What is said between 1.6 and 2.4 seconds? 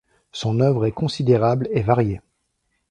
et variée.